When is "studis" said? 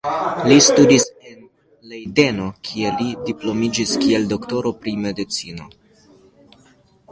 0.67-1.03